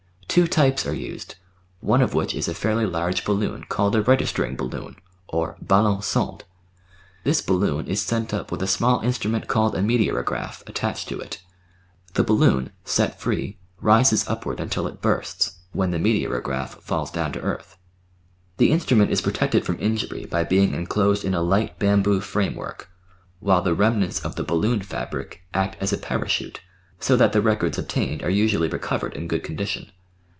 Two 0.33 0.47
types 0.47 0.87
are 0.87 0.93
used, 0.93 1.35
one 1.81 2.01
of 2.01 2.13
which 2.13 2.33
is 2.33 2.47
a 2.47 2.53
fairly 2.53 2.85
large 2.85 3.25
balloon 3.25 3.65
called 3.67 3.97
a 3.97 4.01
registering 4.01 4.55
balloon 4.55 4.95
or 5.27 5.57
"ballon 5.61 6.01
sonde"; 6.01 6.45
this 7.25 7.41
bal 7.41 7.57
loon 7.57 7.85
is 7.87 8.01
sent 8.01 8.33
up 8.33 8.49
with 8.49 8.61
a 8.63 8.65
small 8.65 9.01
instrument 9.01 9.49
called 9.49 9.75
a 9.75 9.79
"meteorograph" 9.81 10.63
attached 10.69 11.09
to 11.09 11.19
it. 11.19 11.41
The 12.13 12.23
balloon, 12.23 12.71
set 12.85 13.19
free, 13.19 13.57
rises 13.81 14.25
upward 14.25 14.61
until 14.61 14.87
it 14.87 15.01
bursts, 15.01 15.57
766 15.73 15.73
The 15.73 16.27
Outline 16.27 16.39
of 16.39 16.47
Science 16.47 16.77
when 16.79 16.79
the 16.79 16.79
meteorograph 16.79 16.81
falls 16.85 17.11
down 17.11 17.33
to 17.33 17.41
earth. 17.41 17.77
The 18.55 18.71
instrument 18.71 19.11
is 19.11 19.19
protected 19.19 19.65
from 19.65 19.79
injury 19.81 20.27
hy 20.31 20.45
being 20.45 20.73
enclosed 20.73 21.25
in 21.25 21.33
a 21.33 21.41
light 21.41 21.77
bamboo 21.77 22.21
frame 22.21 22.55
work, 22.55 22.89
while 23.41 23.61
the 23.61 23.75
remnants 23.75 24.21
of 24.23 24.37
the 24.37 24.45
balloon 24.45 24.81
fabric 24.81 25.41
act 25.53 25.75
as 25.81 25.91
a 25.91 25.97
para 25.97 26.29
chute, 26.29 26.61
so 27.01 27.17
that 27.17 27.33
the 27.33 27.41
records 27.41 27.77
obtained 27.77 28.23
are 28.23 28.29
usually 28.29 28.69
recovered 28.69 29.11
in 29.13 29.27
good 29.27 29.43
condition. 29.43 29.91